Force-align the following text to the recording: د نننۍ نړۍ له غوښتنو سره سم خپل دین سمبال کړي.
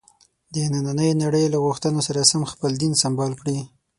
د 0.53 0.55
نننۍ 0.71 1.11
نړۍ 1.23 1.45
له 1.53 1.57
غوښتنو 1.65 1.99
سره 2.07 2.29
سم 2.31 2.41
خپل 2.51 2.71
دین 2.81 2.93
سمبال 3.03 3.31
کړي. 3.41 3.57